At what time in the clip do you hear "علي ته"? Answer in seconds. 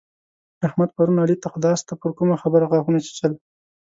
1.23-1.47